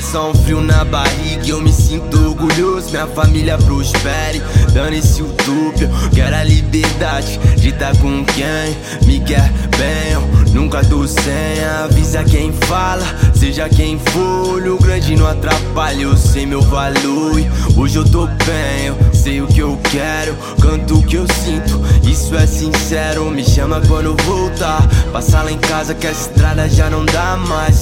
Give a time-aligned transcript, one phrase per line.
[0.00, 1.46] só um frio na barriga.
[1.46, 4.42] Eu me sinto orgulhoso, minha família prospere.
[4.72, 8.76] Dane-se o duplo, quero a liberdade de tá com quem
[9.06, 10.12] me quer bem.
[10.12, 14.54] Eu nunca tô sem, avisa quem fala, seja quem for.
[14.54, 17.34] Olho grande não atrapalha, eu sei meu valor.
[17.76, 21.82] Hoje eu tô bem, eu sei o que eu quero, canto o que eu sinto.
[22.08, 24.86] Isso é sincero, me chama quando voltar.
[25.12, 27.73] Passar lá em casa que a estrada já não dá mais.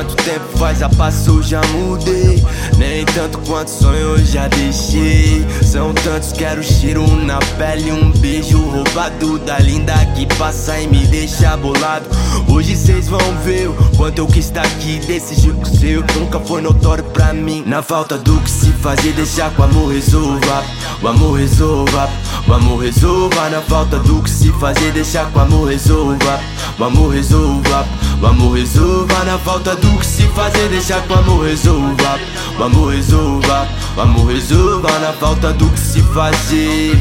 [0.00, 2.42] Quanto tempo faz a passou, já mudei.
[2.78, 5.46] Nem tanto quanto sonho eu já deixei.
[5.62, 7.92] São tantos, quero cheiro na pele.
[7.92, 12.06] Um beijo roubado da linda que passa e me deixa bolado.
[12.48, 15.00] Hoje cês vão ver o quanto eu quis estar aqui.
[15.00, 17.62] Desse jeito seu nunca foi notório pra mim.
[17.66, 20.64] Na falta do que se fazer, deixar com o amor resolva.
[21.02, 22.08] O amor resolva.
[22.50, 23.48] O amor resolva.
[23.48, 26.40] Na falta do que se fazer, deixar com o amor resolva.
[26.78, 27.86] O amor resolva.
[28.20, 32.20] O amor resolva na falta do que se fazer, deixa que o amor resolva.
[32.58, 36.98] O amor resolva, o amor resolva na falta do que se fazer.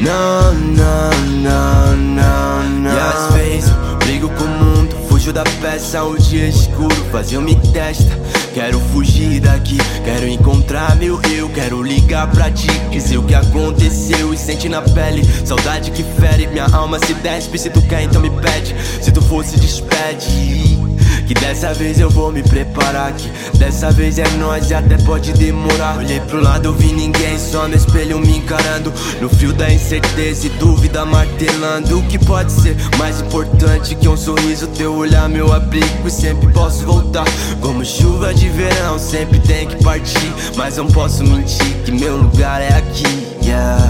[0.00, 1.10] Não, não,
[1.42, 2.92] não, não, não.
[2.92, 7.54] E às vezes brigo com o mundo, fujo da peça, o dia escuro, fazia me
[7.54, 8.18] testa.
[8.52, 14.34] Quero fugir daqui, quero encontrar meu eu, quero ligar pra ti, dizer o que aconteceu
[14.34, 15.22] e sente na pele.
[15.44, 17.58] Saudade que fere, minha alma se despe.
[17.58, 18.74] Se tu quer, então me pede.
[19.00, 20.80] Se tu fosse, despede.
[21.30, 25.32] Que dessa vez eu vou me preparar que Dessa vez é nós e até pode
[25.34, 30.48] demorar Olhei pro lado, vi ninguém, só no espelho me encarando No fio da incerteza
[30.48, 35.52] e dúvida martelando O que pode ser mais importante que um sorriso Teu olhar, meu
[35.52, 37.24] abrigo e sempre posso voltar
[37.60, 42.60] Como chuva de verão, sempre tem que partir Mas não posso mentir que meu lugar
[42.60, 43.80] é aqui, yeah.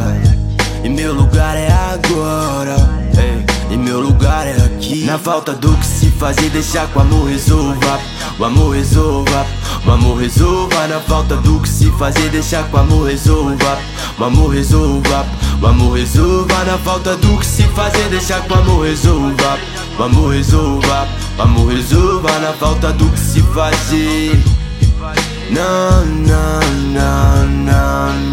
[0.83, 2.77] E meu lugar é agora,
[3.17, 3.45] hey.
[3.71, 5.05] E meu lugar é aqui.
[5.05, 8.01] Na falta do que se fazer, deixar com o amor resolva
[8.39, 9.47] O amor resolva
[9.87, 13.79] O amor resolva Na falta do que se fazer, deixar com o amor resolva.
[14.19, 15.27] O amor resolva
[15.61, 19.59] O amor resolva Na falta do que se fazer, deixar com o amor resolva.
[19.99, 21.09] O amor resolva
[21.39, 24.43] O amor resolva Na falta do que se fazer.
[25.51, 26.61] Não, não,
[26.93, 28.30] não, não